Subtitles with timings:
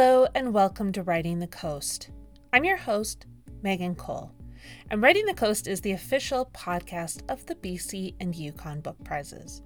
[0.00, 2.10] Hello, and welcome to Writing the Coast.
[2.52, 3.26] I'm your host,
[3.64, 4.30] Megan Cole,
[4.92, 9.60] and Writing the Coast is the official podcast of the BC and Yukon Book Prizes.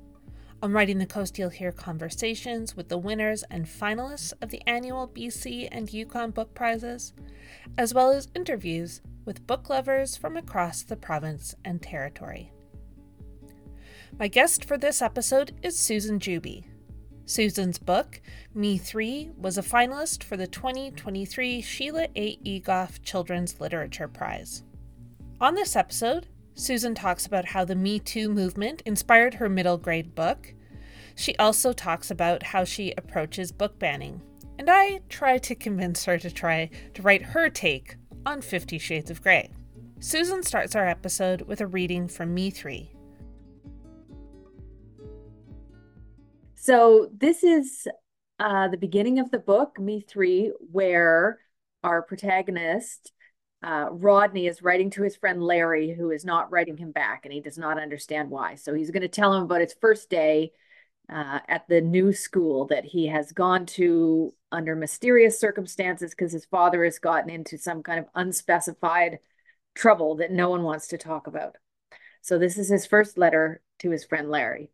[0.63, 5.07] On Writing the Coast, you'll hear conversations with the winners and finalists of the annual
[5.07, 7.13] BC and Yukon Book Prizes,
[7.77, 12.51] as well as interviews with book lovers from across the province and territory.
[14.19, 16.65] My guest for this episode is Susan Juby.
[17.25, 18.21] Susan's book,
[18.55, 22.37] Me Three, was a finalist for the 2023 Sheila A.
[22.39, 24.65] Egoff Children's Literature Prize.
[25.41, 30.15] On this episode, Susan talks about how the Me Too movement inspired her middle grade
[30.15, 30.55] book.
[31.15, 34.23] She also talks about how she approaches book banning.
[34.59, 39.11] And I try to convince her to try to write her take on Fifty Shades
[39.11, 39.51] of Grey.
[40.01, 42.93] Susan starts our episode with a reading from Me Three,
[46.63, 47.89] So this is
[48.39, 51.41] uh, the beginning of the book, Me Three, where
[51.83, 53.11] our protagonist,
[53.65, 57.33] uh, Rodney, is writing to his friend Larry, who is not writing him back, and
[57.33, 58.55] he does not understand why.
[58.55, 60.53] So he's going to tell him about his first day
[61.13, 66.45] uh, at the new school that he has gone to under mysterious circumstances because his
[66.45, 69.19] father has gotten into some kind of unspecified
[69.75, 71.57] trouble that no one wants to talk about.
[72.21, 74.71] So this is his first letter to his friend Larry.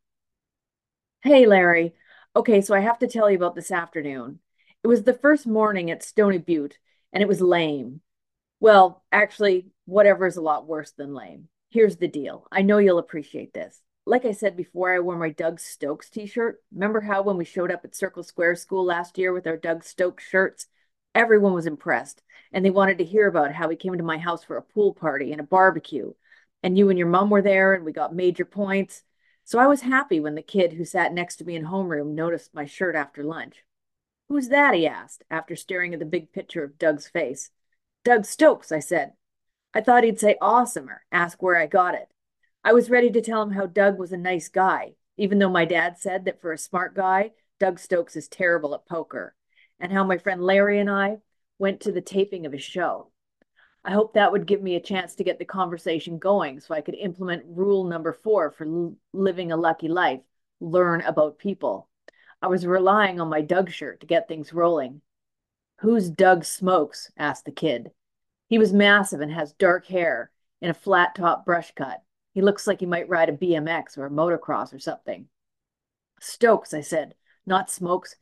[1.22, 1.94] Hey, Larry.
[2.36, 4.38] Okay, so I have to tell you about this afternoon.
[4.82, 6.78] It was the first morning at Stony Butte,
[7.12, 8.00] and it was lame.
[8.60, 11.48] Well, actually, whatever is a lot worse than lame.
[11.70, 12.46] Here's the deal.
[12.52, 13.80] I know you'll appreciate this.
[14.06, 16.62] Like I said before, I wore my Doug Stokes t-shirt.
[16.72, 19.84] Remember how when we showed up at Circle Square School last year with our Doug
[19.84, 20.66] Stokes shirts?
[21.14, 24.44] Everyone was impressed, and they wanted to hear about how we came to my house
[24.44, 26.12] for a pool party and a barbecue.
[26.62, 29.02] And you and your mom were there, and we got major points.
[29.48, 32.52] So I was happy when the kid who sat next to me in homeroom noticed
[32.52, 33.64] my shirt after lunch.
[34.28, 34.74] Who's that?
[34.74, 37.50] he asked, after staring at the big picture of Doug's face.
[38.04, 39.14] Doug Stokes, I said.
[39.72, 42.10] I thought he'd say awesome or ask where I got it.
[42.62, 45.64] I was ready to tell him how Doug was a nice guy, even though my
[45.64, 49.34] dad said that for a smart guy, Doug Stokes is terrible at poker,
[49.80, 51.20] and how my friend Larry and I
[51.58, 53.12] went to the taping of his show.
[53.84, 56.80] I hope that would give me a chance to get the conversation going so I
[56.80, 60.20] could implement rule number four for living a lucky life
[60.60, 61.88] learn about people.
[62.42, 65.00] I was relying on my Doug shirt to get things rolling.
[65.80, 67.10] Who's Doug Smokes?
[67.16, 67.92] asked the kid.
[68.48, 72.02] He was massive and has dark hair in a flat top brush cut.
[72.34, 75.28] He looks like he might ride a BMX or a motocross or something.
[76.20, 77.14] Stokes, I said,
[77.46, 78.16] not Smokes.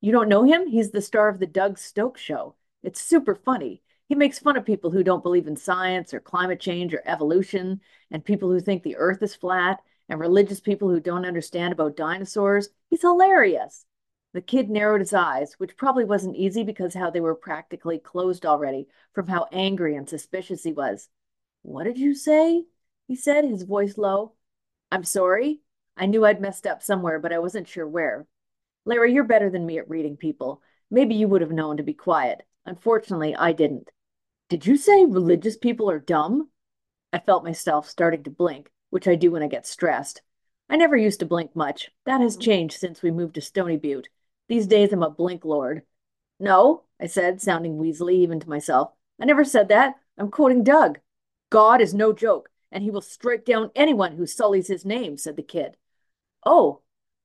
[0.00, 0.66] You don't know him?
[0.66, 2.54] He's the star of the Doug Stokes show.
[2.82, 3.82] It's super funny.
[4.08, 7.80] He makes fun of people who don't believe in science or climate change or evolution,
[8.10, 11.96] and people who think the earth is flat, and religious people who don't understand about
[11.96, 12.68] dinosaurs.
[12.88, 13.84] He's hilarious.
[14.32, 18.46] The kid narrowed his eyes, which probably wasn't easy because how they were practically closed
[18.46, 21.08] already from how angry and suspicious he was.
[21.62, 22.64] What did you say?
[23.08, 24.34] He said, his voice low.
[24.92, 25.62] I'm sorry.
[25.96, 28.26] I knew I'd messed up somewhere, but I wasn't sure where.
[28.84, 30.62] Larry, you're better than me at reading people.
[30.90, 32.42] Maybe you would have known to be quiet.
[32.66, 33.88] Unfortunately, I didn't.
[34.48, 36.50] Did you say religious people are dumb?
[37.12, 40.22] I felt myself starting to blink, which I do when I get stressed.
[40.68, 41.90] I never used to blink much.
[42.04, 42.42] That has mm-hmm.
[42.42, 44.08] changed since we moved to Stony Butte.
[44.48, 45.82] These days I'm a blink lord.
[46.38, 48.92] No, I said, sounding weaselly even to myself.
[49.20, 49.94] I never said that.
[50.16, 51.00] I'm quoting Doug.
[51.50, 55.36] God is no joke, and he will strike down anyone who sullies his name, said
[55.36, 55.76] the kid.
[56.44, 56.82] Oh,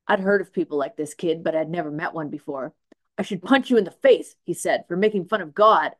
[0.08, 2.74] I'd heard of people like this kid, but I'd never met one before.
[3.18, 5.92] I should punch you in the face, he said, for making fun of God.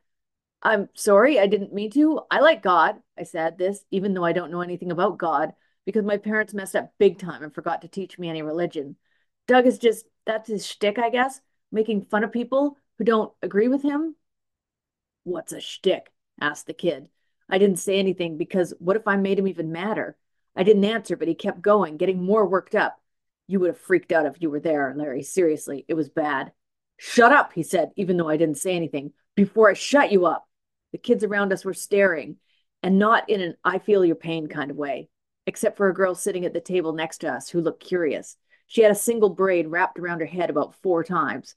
[0.62, 2.20] I'm sorry, I didn't mean to.
[2.30, 2.96] I like God.
[3.18, 5.52] I said this, even though I don't know anything about God,
[5.84, 8.96] because my parents messed up big time and forgot to teach me any religion.
[9.48, 11.40] Doug is just, that's his shtick, I guess,
[11.72, 14.14] making fun of people who don't agree with him.
[15.24, 16.12] What's a shtick?
[16.40, 17.08] asked the kid.
[17.48, 20.16] I didn't say anything because what if I made him even madder?
[20.54, 23.00] I didn't answer, but he kept going, getting more worked up.
[23.48, 25.22] You would have freaked out if you were there, Larry.
[25.22, 26.52] Seriously, it was bad.
[26.98, 30.46] Shut up, he said, even though I didn't say anything, before I shut you up.
[30.92, 32.36] The kids around us were staring,
[32.82, 35.08] and not in an I feel your pain kind of way,
[35.46, 38.36] except for a girl sitting at the table next to us who looked curious.
[38.66, 41.54] She had a single braid wrapped around her head about four times.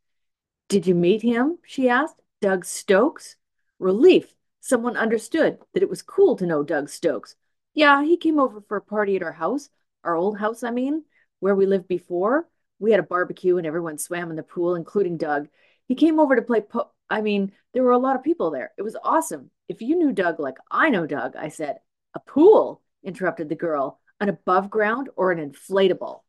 [0.67, 1.59] Did you meet him?
[1.65, 2.21] she asked.
[2.41, 3.35] Doug Stokes?
[3.79, 4.35] Relief.
[4.59, 7.35] Someone understood that it was cool to know Doug Stokes.
[7.73, 9.69] Yeah, he came over for a party at our house,
[10.03, 11.03] our old house, I mean,
[11.39, 12.49] where we lived before.
[12.79, 15.47] We had a barbecue and everyone swam in the pool, including Doug.
[15.88, 18.71] He came over to play po- I mean, there were a lot of people there.
[18.77, 19.51] It was awesome.
[19.67, 21.79] If you knew Doug like I know Doug, I said.
[22.13, 23.99] A pool, interrupted the girl.
[24.19, 26.21] An above ground or an inflatable?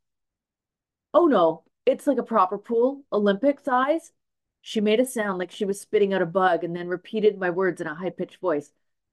[1.14, 4.12] Oh no, it's like a proper pool, Olympic size.
[4.61, 7.50] She made a sound like she was spitting out a bug and then repeated my
[7.50, 8.73] words in a high pitched voice.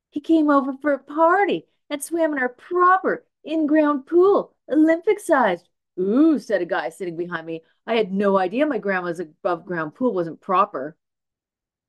[0.09, 5.19] He came over for a party and swam in our proper in ground pool, Olympic
[5.19, 5.69] sized.
[5.99, 7.61] Ooh, said a guy sitting behind me.
[7.85, 10.97] I had no idea my grandma's above ground pool wasn't proper.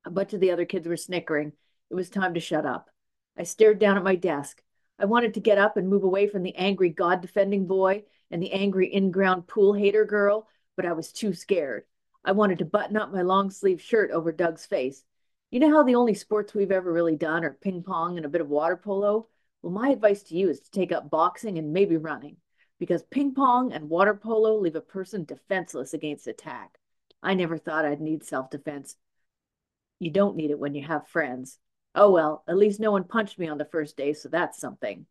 [0.05, 1.51] A bunch of the other kids were snickering.
[1.89, 2.89] It was time to shut up.
[3.37, 4.61] I stared down at my desk.
[4.99, 8.41] I wanted to get up and move away from the angry God defending boy and
[8.41, 11.83] the angry in ground pool hater girl, but I was too scared.
[12.23, 15.03] I wanted to button up my long sleeve shirt over Doug's face.
[15.51, 18.29] You know how the only sports we've ever really done are ping pong and a
[18.29, 19.27] bit of water polo?
[19.61, 22.37] Well, my advice to you is to take up boxing and maybe running,
[22.79, 26.77] because ping pong and water polo leave a person defenseless against attack.
[27.21, 28.95] I never thought I'd need self defense.
[29.99, 31.57] You don't need it when you have friends.
[31.93, 35.05] Oh well, at least no one punched me on the first day, so that's something.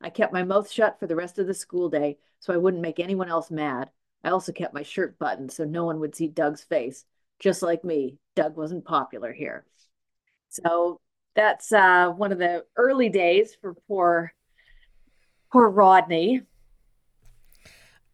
[0.00, 2.82] I kept my mouth shut for the rest of the school day so I wouldn't
[2.82, 3.90] make anyone else mad.
[4.24, 7.04] I also kept my shirt buttoned so no one would see Doug's face.
[7.38, 9.64] Just like me, Doug wasn't popular here.
[10.48, 11.00] So
[11.34, 14.32] that's uh, one of the early days for poor,
[15.52, 16.42] poor Rodney.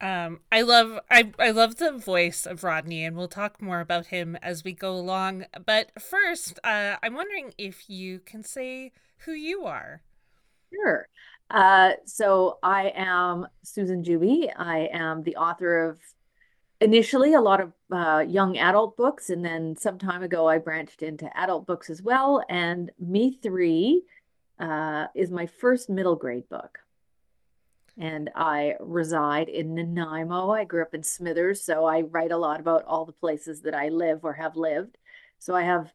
[0.01, 4.07] Um, I love I I love the voice of Rodney, and we'll talk more about
[4.07, 5.47] him as we go along.
[5.65, 10.03] But first, uh, I'm wondering if you can say who you are.
[10.73, 11.09] Sure.
[11.51, 14.53] Uh, so I am Susan Juby.
[14.57, 16.01] I am the author of
[16.81, 21.03] initially a lot of uh, young adult books, and then some time ago I branched
[21.03, 22.45] into adult books as well.
[22.51, 24.03] And Me Three
[24.59, 26.81] uh, is my first middle grade book.
[27.99, 30.51] And I reside in Nanaimo.
[30.51, 33.75] I grew up in Smithers, so I write a lot about all the places that
[33.75, 34.99] I live or have lived.
[35.39, 35.93] So I have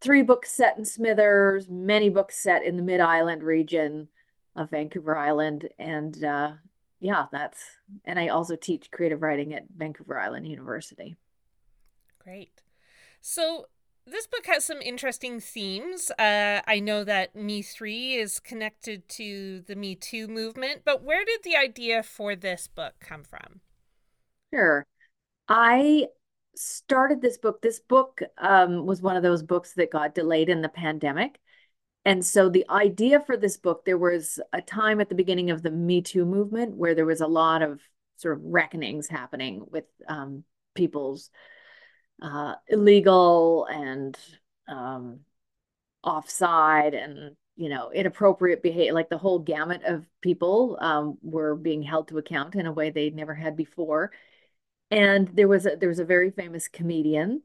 [0.00, 4.08] three books set in Smithers, many books set in the Mid Island region
[4.56, 6.52] of Vancouver Island, and uh,
[7.00, 7.62] yeah, that's
[8.04, 11.16] and I also teach creative writing at Vancouver Island University.
[12.18, 12.62] Great.
[13.20, 13.66] So
[14.10, 16.10] this book has some interesting themes.
[16.18, 21.24] Uh, I know that Me Three is connected to the Me Too movement, but where
[21.24, 23.60] did the idea for this book come from?
[24.52, 24.86] Sure.
[25.48, 26.06] I
[26.56, 27.62] started this book.
[27.62, 31.38] This book um, was one of those books that got delayed in the pandemic.
[32.04, 35.62] And so the idea for this book, there was a time at the beginning of
[35.62, 37.80] the Me Too movement where there was a lot of
[38.16, 40.44] sort of reckonings happening with um,
[40.74, 41.30] people's
[42.22, 44.18] uh, illegal and
[44.68, 45.20] um,
[46.02, 51.82] offside and you know inappropriate behavior like the whole gamut of people um, were being
[51.82, 54.12] held to account in a way they'd never had before.
[54.90, 57.42] And there was a, there was a very famous comedian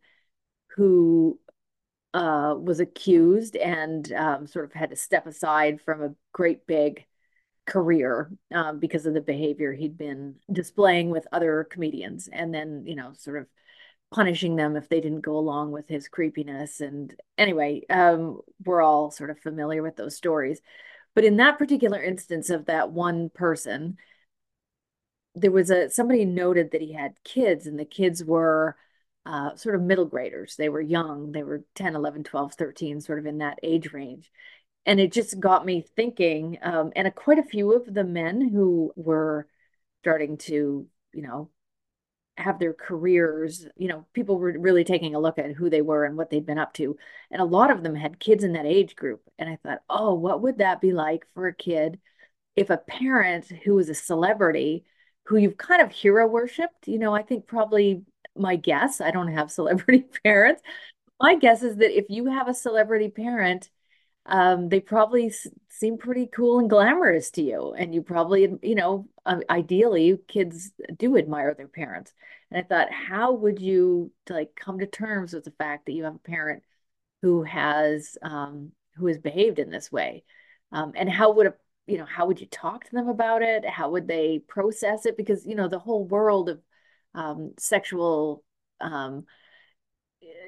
[0.75, 1.39] who
[2.13, 7.05] uh, was accused and um, sort of had to step aside from a great big
[7.65, 12.29] career um, because of the behavior he'd been displaying with other comedians.
[12.31, 13.47] And then you know sort of
[14.13, 19.11] punishing them if they didn't go along with his creepiness and anyway um, we're all
[19.11, 20.61] sort of familiar with those stories
[21.15, 23.97] but in that particular instance of that one person
[25.35, 28.75] there was a somebody noted that he had kids and the kids were
[29.25, 30.55] uh, sort of middle graders.
[30.55, 34.31] They were young, they were 10, 11, 12, 13, sort of in that age range.
[34.85, 38.41] And it just got me thinking, um, and a, quite a few of the men
[38.49, 39.47] who were
[40.01, 41.49] starting to, you know,
[42.37, 46.03] have their careers, you know, people were really taking a look at who they were
[46.03, 46.97] and what they'd been up to.
[47.29, 49.21] And a lot of them had kids in that age group.
[49.37, 51.99] And I thought, oh, what would that be like for a kid
[52.55, 54.85] if a parent who was a celebrity,
[55.25, 58.03] who you've kind of hero worshipped, you know, I think probably
[58.35, 60.61] my guess, I don't have celebrity parents.
[61.21, 63.69] My guess is that if you have a celebrity parent,
[64.25, 65.33] um, they probably
[65.69, 67.73] seem pretty cool and glamorous to you.
[67.73, 72.13] And you probably, you know, uh, ideally, kids do admire their parents.
[72.51, 76.03] And I thought, how would you like come to terms with the fact that you
[76.03, 76.63] have a parent
[77.21, 80.23] who has um, who has behaved in this way?
[80.71, 81.53] Um, and how would a
[81.87, 83.65] you know how would you talk to them about it?
[83.65, 85.17] How would they process it?
[85.17, 86.61] Because you know the whole world of
[87.15, 88.43] um, sexual,
[88.81, 89.25] um,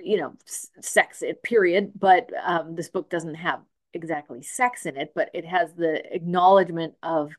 [0.03, 0.33] you know,
[0.81, 1.91] sex, period.
[1.95, 3.61] But um, this book doesn't have
[3.93, 7.31] exactly sex in it, but it has the acknowledgement of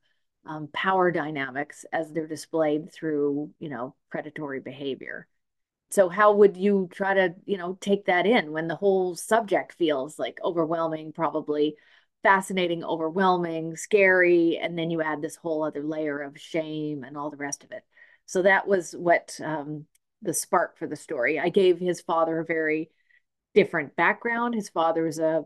[0.47, 5.27] um, power dynamics as they're displayed through, you know, predatory behavior.
[5.91, 9.73] So how would you try to, you know, take that in when the whole subject
[9.73, 11.77] feels like overwhelming, probably
[12.23, 17.31] fascinating, overwhelming, scary, and then you add this whole other layer of shame and all
[17.31, 17.85] the rest of it.
[18.27, 19.87] So that was what um,
[20.23, 21.39] the spark for the story.
[21.39, 22.91] I gave his father a very
[23.55, 24.55] different background.
[24.55, 25.45] His father is a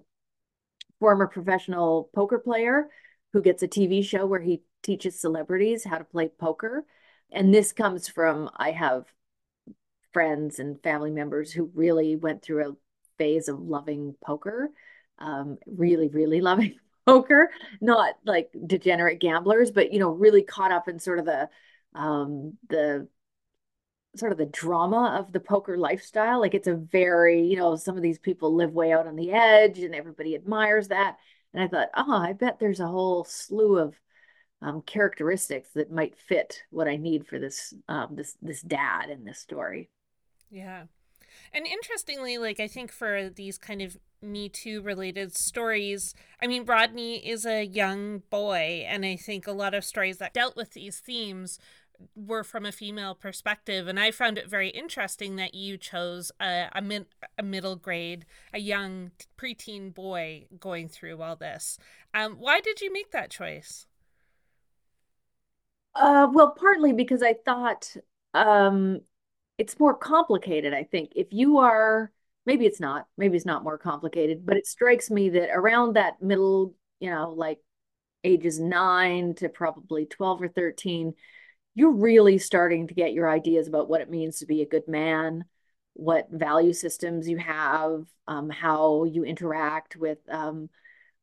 [0.99, 2.89] former professional poker player
[3.33, 6.85] who gets a TV show where he teaches celebrities how to play poker.
[7.33, 9.05] And this comes from I have
[10.13, 12.77] friends and family members who really went through a
[13.19, 14.71] phase of loving poker,
[15.19, 20.89] um, really, really loving poker, not like degenerate gamblers, but you know, really caught up
[20.89, 21.49] in sort of the
[21.95, 23.09] um, the
[24.17, 26.41] sort of the drama of the poker lifestyle.
[26.41, 29.33] Like it's a very, you know, some of these people live way out on the
[29.33, 31.17] edge and everybody admires that.
[31.55, 33.95] And I thought, oh, I bet there's a whole slew of
[34.63, 39.25] um, characteristics that might fit what I need for this um, this this dad in
[39.25, 39.89] this story.
[40.51, 40.85] Yeah.
[41.53, 46.65] And interestingly, like I think for these kind of Me Too related stories, I mean,
[46.65, 50.73] Rodney is a young boy, and I think a lot of stories that dealt with
[50.73, 51.59] these themes
[52.15, 56.67] were from a female perspective and i found it very interesting that you chose a,
[56.73, 57.05] a, mid,
[57.39, 58.25] a middle grade
[58.55, 61.79] a young preteen boy going through all this
[62.15, 63.87] um, why did you make that choice
[65.95, 67.95] uh, well partly because i thought
[68.35, 69.01] um,
[69.59, 71.13] it's more complicated i think.
[71.17, 72.13] If you are
[72.47, 76.23] maybe it's not maybe it's not more complicated but it strikes me that around that
[76.23, 77.59] middle you know like
[78.25, 81.15] ages 9 to probably 12 or 13
[81.75, 84.89] you're really starting to get your ideas about what it means to be a good
[84.89, 85.45] man,
[85.95, 90.69] what value systems you have, um, how you interact with um,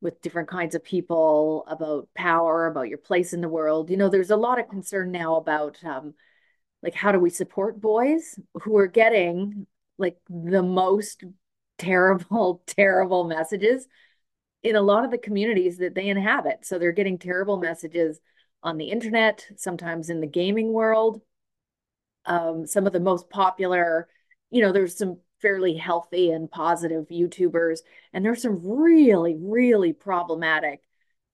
[0.02, 3.90] with different kinds of people, about power, about your place in the world.
[3.90, 6.14] You know, there's a lot of concern now about um,
[6.84, 9.66] like how do we support boys who are getting
[9.98, 11.24] like the most
[11.78, 13.88] terrible, terrible messages
[14.64, 16.66] in a lot of the communities that they inhabit.
[16.66, 18.20] So they're getting terrible messages
[18.64, 21.22] on the internet, sometimes in the gaming world.
[22.26, 24.10] Um, some of the most popular,
[24.50, 27.80] you know, there's some fairly healthy and positive YouTubers,
[28.14, 30.82] and there's some really, really problematic,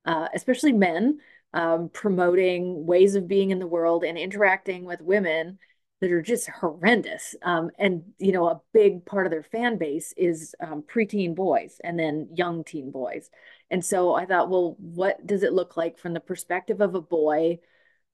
[0.05, 1.19] uh, especially men,
[1.53, 5.60] um, promoting ways of being in the world and interacting with women
[6.03, 7.33] that are just horrendous.
[7.43, 11.79] Um, and you know, a big part of their fan base is um, preteen boys
[11.81, 13.29] and then young teen boys.
[13.72, 17.01] And so I thought, well, what does it look like from the perspective of a
[17.01, 17.60] boy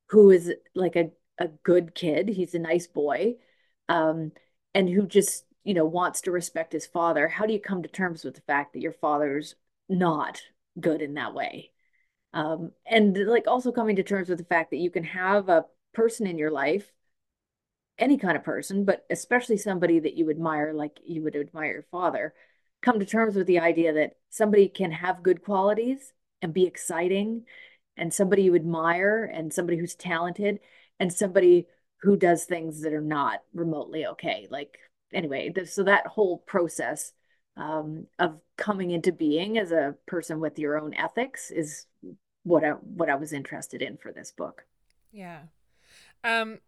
[0.09, 2.29] who is like a, a good kid?
[2.29, 3.37] He's a nice boy,
[3.87, 4.33] um,
[4.75, 7.27] and who just you know wants to respect his father.
[7.27, 9.55] How do you come to terms with the fact that your father's
[9.87, 10.41] not
[10.79, 11.71] good in that way?
[12.33, 15.65] Um, and like also coming to terms with the fact that you can have a
[15.93, 16.91] person in your life
[17.99, 21.85] any kind of person, but especially somebody that you admire, like you would admire your
[21.91, 22.33] father,
[22.81, 27.43] come to terms with the idea that somebody can have good qualities and be exciting,
[27.97, 30.59] and somebody you admire, and somebody who's talented,
[30.99, 31.67] and somebody
[32.01, 34.47] who does things that are not remotely okay.
[34.49, 34.77] Like,
[35.13, 37.13] anyway, so that whole process
[37.57, 41.85] um, of coming into being as a person with your own ethics is
[42.43, 44.65] what I, what I was interested in for this book.
[45.11, 45.41] Yeah.
[46.23, 46.59] Um,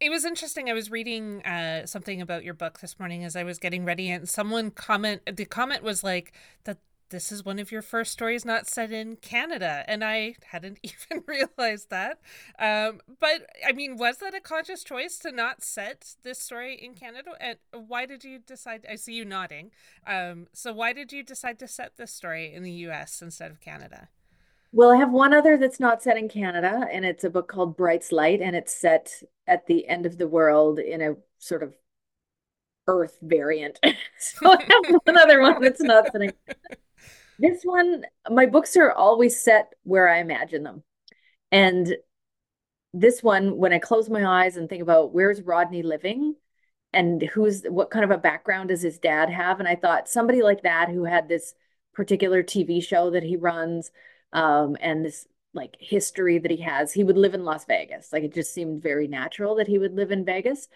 [0.00, 0.70] it was interesting.
[0.70, 4.10] I was reading uh, something about your book this morning as I was getting ready,
[4.10, 5.22] and someone comment.
[5.30, 6.32] The comment was like
[6.64, 6.78] that
[7.10, 11.24] this is one of your first stories not set in Canada, and I hadn't even
[11.26, 12.20] realized that.
[12.58, 16.94] Um, but I mean, was that a conscious choice to not set this story in
[16.94, 17.32] Canada?
[17.40, 18.86] And why did you decide?
[18.90, 19.70] I see you nodding.
[20.06, 23.20] Um, so why did you decide to set this story in the U.S.
[23.20, 24.08] instead of Canada?
[24.72, 27.76] Well, I have one other that's not set in Canada, and it's a book called
[27.76, 29.12] Bright's Light, and it's set
[29.48, 31.74] at the end of the world in a sort of
[32.86, 33.80] Earth variant.
[34.18, 36.32] so I have one other one that's not set in
[37.40, 40.82] This one, my books are always set where I imagine them.
[41.50, 41.96] And
[42.92, 46.34] this one, when I close my eyes and think about where's Rodney living
[46.92, 49.58] and who's what kind of a background does his dad have?
[49.58, 51.54] And I thought somebody like that who had this
[51.94, 53.90] particular TV show that he runs
[54.34, 56.92] um, and this like history that he has.
[56.92, 58.12] He would live in Las Vegas.
[58.12, 60.68] Like it just seemed very natural that he would live in Vegas.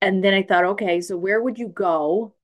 [0.00, 2.34] And then I thought, okay, so where would you go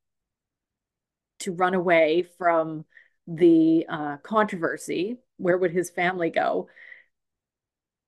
[1.40, 2.84] to run away from
[3.26, 5.18] the uh, controversy?
[5.36, 6.68] Where would his family go?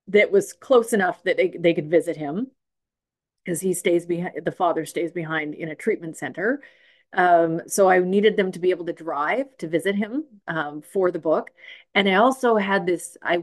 [0.09, 2.51] That was close enough that they, they could visit him
[3.45, 6.63] because he stays behind, the father stays behind in a treatment center.
[7.15, 11.11] Um, so I needed them to be able to drive to visit him um, for
[11.11, 11.51] the book.
[11.95, 13.43] And I also had this I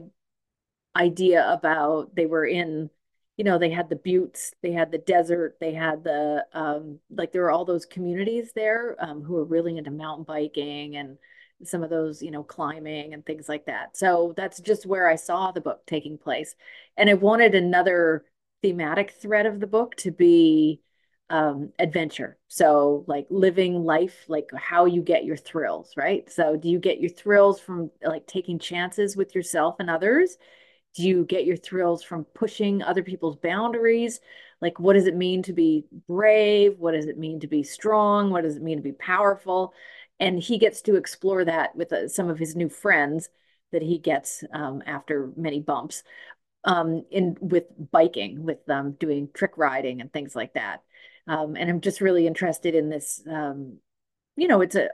[0.96, 2.90] idea about they were in,
[3.38, 7.32] you know, they had the buttes, they had the desert, they had the um, like
[7.32, 11.18] there were all those communities there um, who were really into mountain biking and
[11.64, 13.98] some of those, you know, climbing and things like that.
[13.98, 16.56] So that's just where I saw the book taking place.
[16.98, 18.26] And I wanted another
[18.62, 20.82] thematic thread of the book to be
[21.30, 22.38] um, adventure.
[22.48, 26.30] So, like living life, like how you get your thrills, right?
[26.32, 30.38] So, do you get your thrills from like taking chances with yourself and others?
[30.96, 34.20] Do you get your thrills from pushing other people's boundaries?
[34.62, 36.78] Like, what does it mean to be brave?
[36.80, 38.30] What does it mean to be strong?
[38.30, 39.74] What does it mean to be powerful?
[40.20, 43.30] And he gets to explore that with uh, some of his new friends
[43.72, 46.04] that he gets um, after many bumps
[46.66, 50.84] um, in with biking, with um, doing trick riding and things like that.
[51.28, 53.22] Um, and I'm just really interested in this.
[53.30, 53.78] Um,
[54.36, 54.90] you know, it's a,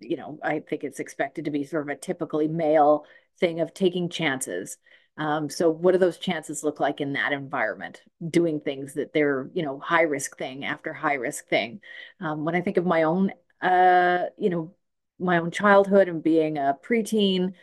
[0.00, 3.06] you know, I think it's expected to be sort of a typically male
[3.40, 4.76] thing of taking chances.
[5.18, 8.02] Um, so what do those chances look like in that environment?
[8.28, 11.80] Doing things that they're, you know, high risk thing after high risk thing.
[12.20, 13.32] Um, when I think of my own,
[13.62, 14.74] uh, you know,
[15.18, 17.54] my own childhood and being a preteen,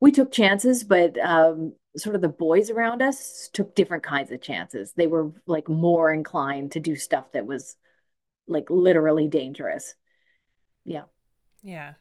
[0.00, 4.42] we took chances, but um, sort of the boys around us took different kinds of
[4.42, 4.92] chances.
[4.92, 7.76] They were like more inclined to do stuff that was
[8.48, 9.94] like literally dangerous.
[10.84, 11.04] Yeah.
[11.62, 11.94] Yeah.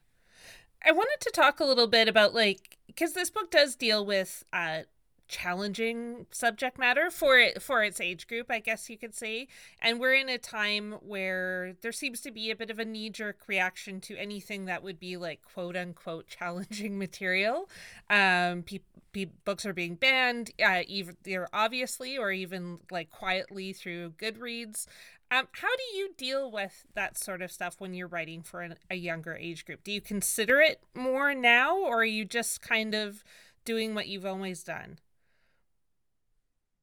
[0.83, 4.43] I wanted to talk a little bit about like because this book does deal with
[4.53, 4.81] uh
[5.27, 9.47] challenging subject matter for it for its age group i guess you could say.
[9.81, 13.47] And we're in a time where there seems to be a bit of a knee-jerk
[13.47, 17.69] reaction to anything that would be like quote unquote challenging material.
[18.09, 18.79] Um pe-
[19.13, 24.87] pe- books are being banned uh, either obviously or even like quietly through goodreads.
[25.31, 28.75] Um, how do you deal with that sort of stuff when you're writing for an,
[28.91, 29.83] a younger age group?
[29.83, 33.23] Do you consider it more now or are you just kind of
[33.65, 34.99] doing what you've always done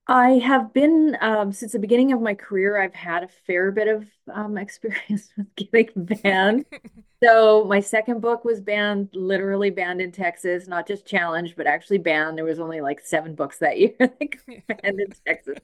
[0.09, 3.87] I have been, um, since the beginning of my career, I've had a fair bit
[3.89, 6.65] of um, experience with getting banned.
[7.23, 11.99] so my second book was banned, literally banned in Texas, not just challenged, but actually
[11.99, 12.37] banned.
[12.37, 15.59] There was only like seven books that year that banned in Texas.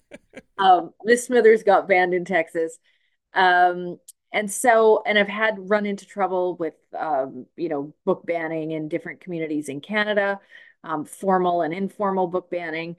[0.56, 2.78] Um, Miss Smithers got banned in Texas.
[3.34, 3.98] Um,
[4.32, 8.88] and so, and I've had run into trouble with, um, you know, book banning in
[8.88, 10.38] different communities in Canada,
[10.84, 12.96] um, formal and informal book banning.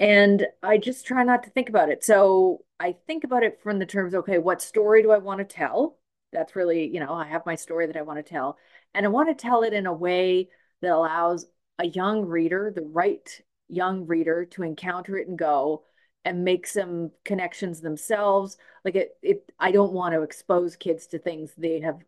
[0.00, 2.02] And I just try not to think about it.
[2.02, 5.44] So I think about it from the terms, okay, what story do I want to
[5.44, 5.98] tell?
[6.32, 8.56] That's really, you know, I have my story that I want to tell.
[8.94, 10.48] And I want to tell it in a way
[10.80, 11.44] that allows
[11.78, 15.84] a young reader, the right young reader, to encounter it and go
[16.24, 18.56] and make some connections themselves.
[18.86, 21.98] Like it, it I don't want to expose kids to things they have,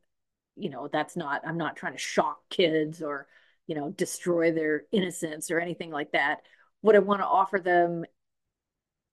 [0.56, 3.26] you know, that's not, I'm not trying to shock kids or,
[3.66, 6.40] you know, destroy their innocence or anything like that
[6.82, 8.04] what I want to offer them,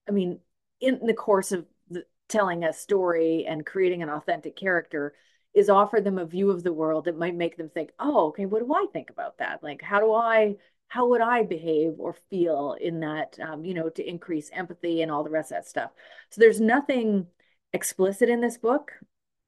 [0.08, 0.40] I mean,
[0.80, 5.14] in the course of the, telling a story and creating an authentic character,
[5.54, 8.46] is offer them a view of the world that might make them think, oh, okay,
[8.46, 9.62] what do I think about that?
[9.62, 10.56] Like, how do I,
[10.88, 15.10] how would I behave or feel in that, um, you know, to increase empathy and
[15.10, 15.90] all the rest of that stuff.
[16.30, 17.26] So there's nothing
[17.72, 18.92] explicit in this book.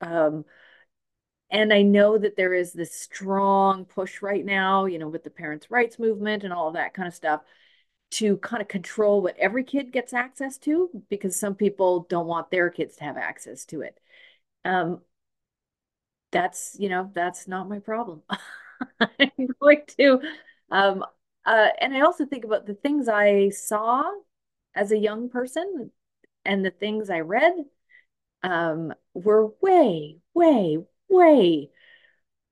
[0.01, 0.45] Um,
[1.51, 5.31] and I know that there is this strong push right now, you know, with the
[5.31, 7.43] parents' rights movement and all of that kind of stuff
[8.13, 12.51] to kind of control what every kid gets access to because some people don't want
[12.51, 13.99] their kids to have access to it.
[14.65, 15.01] Um,
[16.31, 18.23] that's, you know, that's not my problem.
[19.01, 20.21] I'm going to,
[20.71, 21.05] um,
[21.45, 24.05] uh, and I also think about the things I saw
[24.75, 25.91] as a young person
[26.45, 27.53] and the things I read
[28.43, 31.71] um, were way, way, way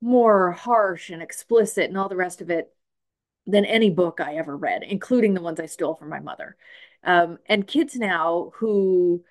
[0.01, 2.75] more harsh and explicit and all the rest of it
[3.51, 6.57] than any book I ever read, including the ones I stole from my mother.
[7.05, 9.25] Um, and kids now who,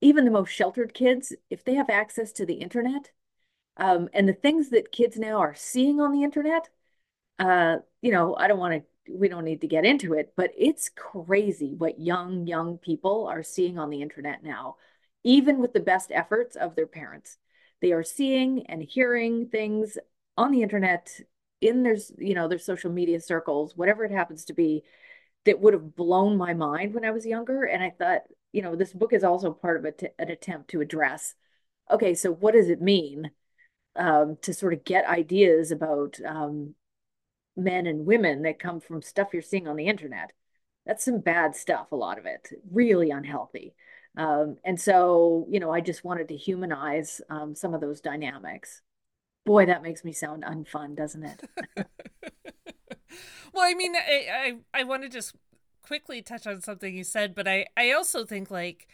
[0.00, 3.10] even the most sheltered kids, if they have access to the internet,
[3.76, 6.68] um, and the things that kids now are seeing on the internet,
[7.38, 10.50] uh, you know, I don't want to, we don't need to get into it, but
[10.56, 14.76] it's crazy what young, young people are seeing on the internet now,
[15.24, 17.38] even with the best efforts of their parents.
[17.80, 19.96] They are seeing and hearing things
[20.36, 21.20] on the internet
[21.60, 24.82] in their you know their social media circles whatever it happens to be
[25.44, 28.76] that would have blown my mind when i was younger and i thought you know
[28.76, 29.84] this book is also part of
[30.18, 31.34] an attempt to address
[31.90, 33.30] okay so what does it mean
[33.96, 36.74] um, to sort of get ideas about um,
[37.56, 40.32] men and women that come from stuff you're seeing on the internet?
[40.86, 43.74] That's some bad stuff a lot of it really unhealthy
[44.16, 48.80] um, and so you know i just wanted to humanize um, some of those dynamics
[49.48, 51.42] Boy, that makes me sound unfun, doesn't it?
[53.54, 55.34] well, I mean, I, I I want to just
[55.80, 58.88] quickly touch on something you said, but I I also think like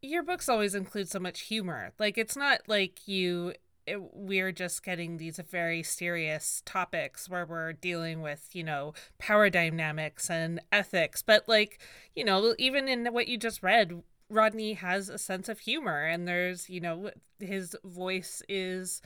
[0.00, 1.92] your books always include so much humor.
[1.98, 7.72] Like it's not like you it, we're just getting these very serious topics where we're
[7.72, 11.80] dealing with you know power dynamics and ethics but like
[12.14, 16.28] you know even in what you just read rodney has a sense of humor and
[16.28, 19.02] there's you know his voice is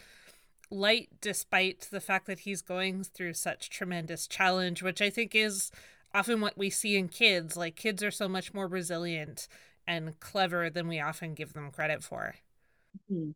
[0.70, 5.70] light despite the fact that he's going through such tremendous challenge which i think is
[6.14, 9.48] often what we see in kids like kids are so much more resilient
[9.86, 12.34] and clever than we often give them credit for.
[13.10, 13.30] Mm-hmm.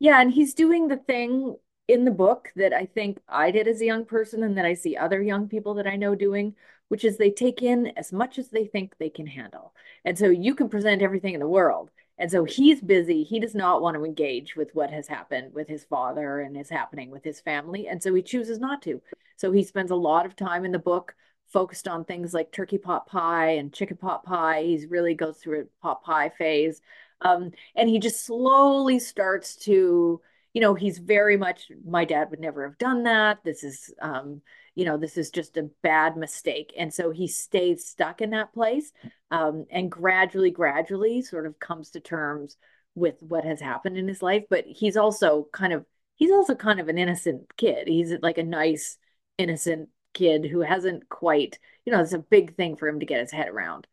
[0.00, 1.56] Yeah, and he's doing the thing
[1.88, 4.74] in the book that I think I did as a young person and that I
[4.74, 6.54] see other young people that I know doing,
[6.88, 9.74] which is they take in as much as they think they can handle.
[10.04, 11.90] And so you can present everything in the world.
[12.18, 13.24] And so he's busy.
[13.24, 16.70] He does not want to engage with what has happened with his father and is
[16.70, 17.88] happening with his family.
[17.88, 19.02] And so he chooses not to.
[19.36, 21.14] So he spends a lot of time in the book
[21.52, 24.62] focused on things like turkey pot pie and chicken pot pie.
[24.62, 26.80] He's really goes through a pot pie phase.
[27.20, 30.20] Um, and he just slowly starts to
[30.54, 33.42] you know, he's very much, my dad would never have done that.
[33.44, 34.40] This is, um,
[34.74, 36.72] you know, this is just a bad mistake.
[36.76, 38.92] And so he stays stuck in that place
[39.30, 42.56] um, and gradually, gradually sort of comes to terms
[42.94, 44.44] with what has happened in his life.
[44.50, 45.84] But he's also kind of,
[46.16, 47.88] he's also kind of an innocent kid.
[47.88, 48.98] He's like a nice,
[49.38, 53.20] innocent kid who hasn't quite, you know, it's a big thing for him to get
[53.20, 53.86] his head around.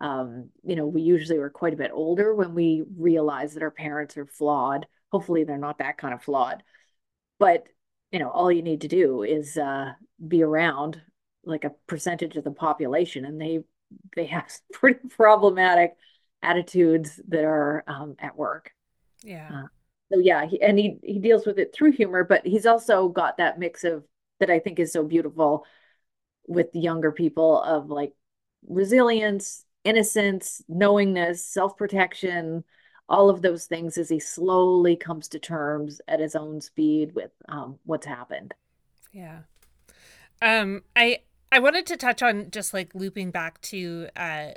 [0.00, 3.70] Um, you know, we usually were quite a bit older when we realize that our
[3.70, 6.64] parents are flawed hopefully they're not that kind of flawed
[7.38, 7.68] but
[8.14, 9.92] you know all you need to do is uh,
[10.28, 11.02] be around
[11.44, 13.58] like a percentage of the population and they
[14.14, 15.96] they have pretty problematic
[16.40, 18.70] attitudes that are um, at work.
[19.24, 19.50] Yeah.
[19.52, 19.66] Uh,
[20.12, 23.38] so yeah he, and he he deals with it through humor but he's also got
[23.38, 24.04] that mix of
[24.38, 25.64] that i think is so beautiful
[26.46, 28.12] with the younger people of like
[28.68, 32.62] resilience innocence knowingness self-protection
[33.08, 37.30] all of those things as he slowly comes to terms at his own speed with
[37.48, 38.54] um, what's happened.
[39.12, 39.40] Yeah.
[40.42, 41.20] Um, I
[41.52, 44.50] I wanted to touch on just like looping back to uh,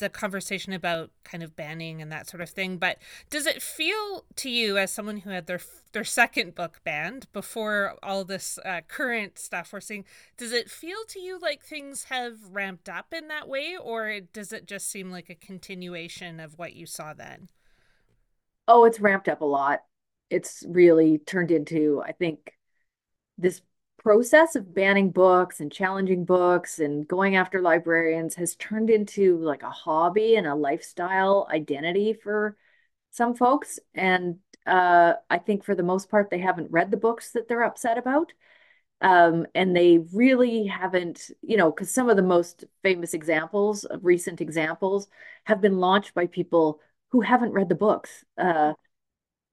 [0.00, 2.76] the conversation about kind of banning and that sort of thing.
[2.78, 2.98] But
[3.30, 5.60] does it feel to you, as someone who had their
[5.92, 10.04] their second book banned before all this uh, current stuff we're seeing,
[10.36, 14.52] does it feel to you like things have ramped up in that way, or does
[14.52, 17.48] it just seem like a continuation of what you saw then?
[18.68, 19.80] Oh, it's ramped up a lot.
[20.30, 22.52] It's really turned into, I think,
[23.38, 23.62] this
[24.02, 29.62] process of banning books and challenging books and going after librarians has turned into like
[29.62, 32.56] a hobby and a lifestyle identity for
[33.10, 33.78] some folks.
[33.94, 37.62] And uh, I think for the most part, they haven't read the books that they're
[37.62, 38.32] upset about.
[39.02, 44.04] Um, and they really haven't, you know, because some of the most famous examples of
[44.04, 45.08] recent examples
[45.44, 48.24] have been launched by people who haven't read the books.
[48.38, 48.74] Uh,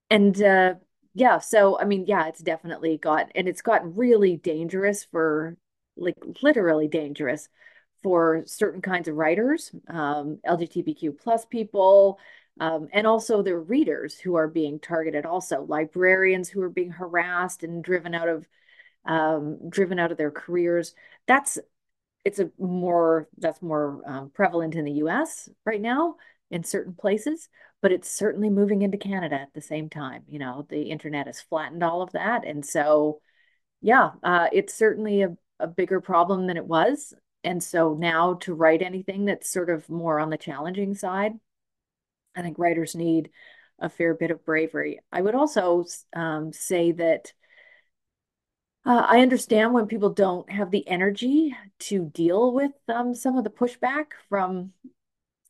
[0.09, 0.75] and uh,
[1.17, 5.57] yeah, so I mean, yeah, it's definitely got and it's gotten really dangerous for
[5.95, 7.49] like literally dangerous
[8.03, 12.19] for certain kinds of writers, um, LGBTQ plus people,
[12.59, 15.25] um, and also their readers who are being targeted.
[15.25, 18.47] Also, librarians who are being harassed and driven out of
[19.05, 20.93] um, driven out of their careers.
[21.27, 21.57] That's
[22.25, 25.49] it's a more that's more um, prevalent in the U.S.
[25.65, 26.17] right now
[26.51, 27.49] in certain places
[27.81, 30.23] but it's certainly moving into Canada at the same time.
[30.27, 32.45] You know, the internet has flattened all of that.
[32.45, 33.21] And so,
[33.81, 37.13] yeah, uh, it's certainly a, a bigger problem than it was.
[37.43, 41.33] And so now to write anything that's sort of more on the challenging side,
[42.35, 43.29] I think writers need
[43.79, 44.99] a fair bit of bravery.
[45.11, 47.31] I would also um, say that
[48.85, 53.43] uh, I understand when people don't have the energy to deal with um, some of
[53.43, 54.71] the pushback from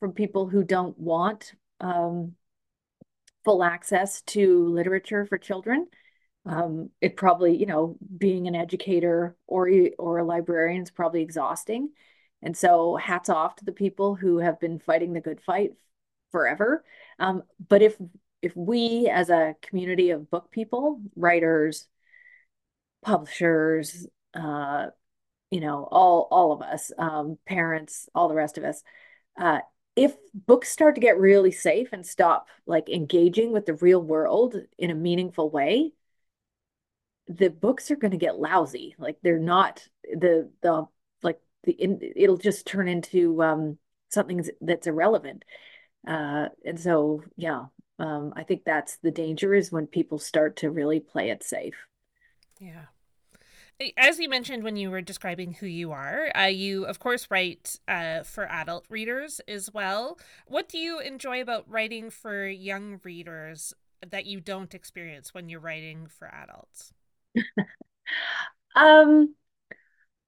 [0.00, 2.34] from people who don't want um,
[3.44, 5.86] full access to literature for children.
[6.46, 11.90] Um, it probably, you know, being an educator or or a librarian is probably exhausting.
[12.42, 15.72] And so hats off to the people who have been fighting the good fight
[16.30, 16.84] forever.
[17.18, 17.96] Um, but if
[18.42, 21.86] if we as a community of book people, writers,
[23.02, 24.86] publishers, uh,
[25.50, 28.82] you know, all all of us, um, parents, all the rest of us,
[29.38, 29.60] uh,
[29.98, 34.54] if books start to get really safe and stop like engaging with the real world
[34.78, 35.92] in a meaningful way,
[37.26, 38.94] the books are going to get lousy.
[38.96, 40.86] Like they're not the the
[41.24, 45.44] like the in, it'll just turn into um something that's irrelevant.
[46.06, 47.66] Uh, and so yeah,
[47.98, 51.74] um, I think that's the danger is when people start to really play it safe.
[52.60, 52.84] Yeah
[53.96, 57.78] as you mentioned when you were describing who you are, uh, you of course write
[57.86, 60.18] uh, for adult readers as well.
[60.46, 63.74] What do you enjoy about writing for young readers
[64.08, 66.92] that you don't experience when you're writing for adults?
[68.76, 69.34] um,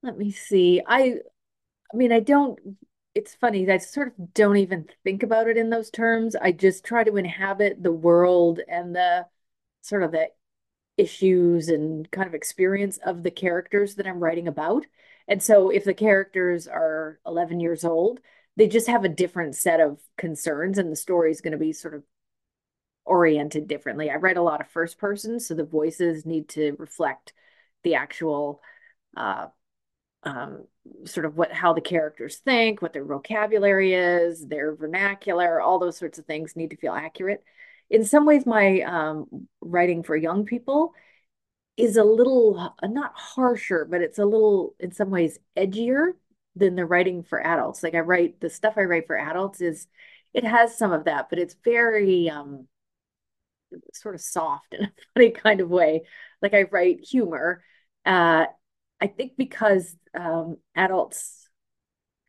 [0.03, 0.81] let me see.
[0.85, 1.15] I,
[1.93, 2.57] I mean, I don't.
[3.13, 3.69] It's funny.
[3.69, 6.35] I sort of don't even think about it in those terms.
[6.35, 9.25] I just try to inhabit the world and the
[9.81, 10.29] sort of the
[11.01, 14.85] issues and kind of experience of the characters that I'm writing about.
[15.27, 18.19] And so if the characters are 11 years old,
[18.57, 21.73] they just have a different set of concerns and the story is going to be
[21.73, 22.03] sort of
[23.05, 24.09] oriented differently.
[24.09, 27.33] I write a lot of first person, so the voices need to reflect
[27.83, 28.61] the actual
[29.17, 29.47] uh,
[30.23, 30.65] um,
[31.05, 35.97] sort of what how the characters think, what their vocabulary is, their vernacular, all those
[35.97, 37.43] sorts of things need to feel accurate.
[37.91, 40.95] In some ways, my um, writing for young people
[41.77, 46.13] is a little not harsher, but it's a little in some ways edgier
[46.55, 47.83] than the writing for adults.
[47.83, 49.87] Like I write the stuff I write for adults is
[50.33, 52.67] it has some of that, but it's very um
[53.93, 56.03] sort of soft in a funny kind of way.
[56.41, 57.63] Like I write humor.
[58.05, 58.45] Uh
[58.99, 61.47] I think because um adults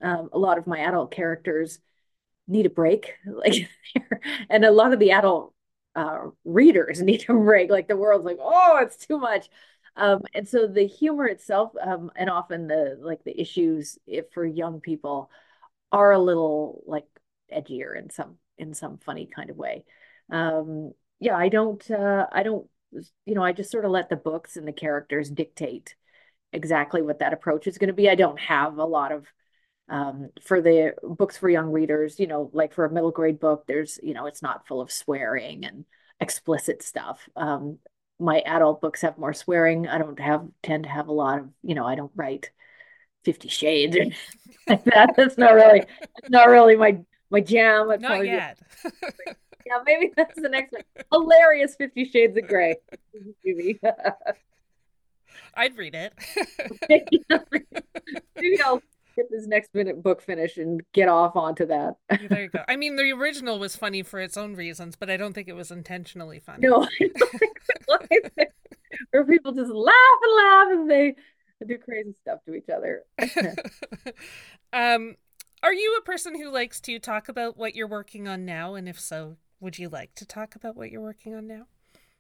[0.03, 1.79] um a lot of my adult characters
[2.53, 3.69] need a break like
[4.51, 5.55] and a lot of the adult
[5.97, 9.49] uh readers need a break like the world's like oh it's too much
[9.97, 14.45] um, and so the humor itself, um, and often the like the issues if for
[14.45, 15.31] young people
[15.91, 17.07] are a little like
[17.55, 19.85] edgier in some in some funny kind of way.
[20.31, 22.69] Um, yeah, I don't uh, I don't
[23.27, 25.95] you know, I just sort of let the books and the characters dictate
[26.53, 28.09] exactly what that approach is going to be.
[28.09, 29.27] I don't have a lot of
[29.88, 33.64] um, for the books for young readers, you know, like for a middle grade book,
[33.66, 35.85] there's, you know, it's not full of swearing and
[36.21, 37.29] explicit stuff.
[37.37, 37.79] Um,
[38.18, 39.88] my adult books have more swearing.
[39.88, 42.51] I don't have tend to have a lot of, you know, I don't write
[43.25, 44.07] Fifty Shades or
[44.68, 45.14] like that.
[45.16, 45.85] That's not really
[46.29, 47.90] not really my my jam.
[47.90, 48.59] I'd not yet.
[49.66, 50.83] yeah, maybe that's the next one.
[51.12, 52.77] Hilarious Fifty Shades of Grey.
[55.55, 56.12] I'd read it.
[58.37, 58.83] maybe I'll
[59.14, 61.96] get this next minute book finished and get off onto that.
[62.29, 62.61] there you go.
[62.68, 65.55] I mean, the original was funny for its own reasons, but I don't think it
[65.55, 66.68] was intentionally funny.
[66.68, 66.87] No,
[69.11, 71.14] where people just laugh and laugh and they
[71.66, 73.03] do crazy stuff to each other.
[74.72, 75.16] um,
[75.62, 78.75] are you a person who likes to talk about what you're working on now?
[78.75, 81.66] And if so, would you like to talk about what you're working on now?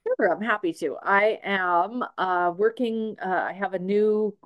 [0.06, 0.96] Sure, I'm happy to.
[1.02, 3.16] I am uh, working.
[3.24, 4.36] Uh, I have a new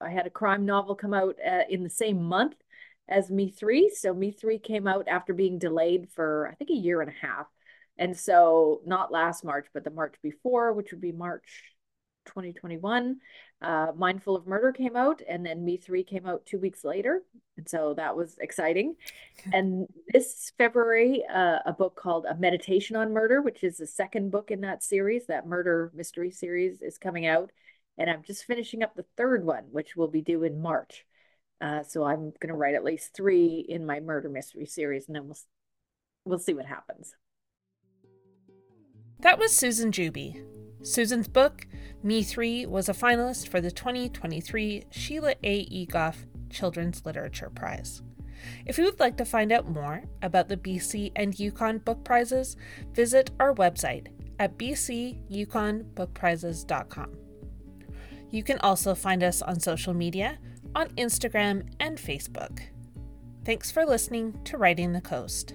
[0.00, 2.54] I had a crime novel come out uh, in the same month
[3.08, 3.90] as Me Three.
[3.94, 7.26] So Me Three came out after being delayed for I think a year and a
[7.26, 7.46] half.
[7.98, 11.74] And so not last March, but the March before, which would be March
[12.26, 13.18] 2021.
[13.62, 17.22] Uh, Mindful of Murder came out, and then Me Three came out two weeks later,
[17.58, 18.96] and so that was exciting.
[19.52, 24.30] and this February, uh, a book called A Meditation on Murder, which is the second
[24.30, 27.50] book in that series, that murder mystery series, is coming out,
[28.00, 31.06] and I'm just finishing up the third one, which will be due in March.
[31.60, 35.14] Uh, so I'm going to write at least three in my murder mystery series, and
[35.14, 35.36] then we'll
[36.24, 37.14] we'll see what happens.
[39.20, 40.42] That was Susan Juby.
[40.82, 41.66] Susan's book,
[42.02, 45.66] Me Three, was a finalist for the 2023 Sheila A.
[45.66, 48.00] Egoff Children's Literature Prize.
[48.64, 52.56] If you would like to find out more about the BC and Yukon Book Prizes,
[52.94, 54.06] visit our website
[54.38, 57.29] at bcyukonbookprizes.com.
[58.30, 60.38] You can also find us on social media
[60.74, 62.60] on Instagram and Facebook.
[63.44, 65.54] Thanks for listening to Writing the Coast.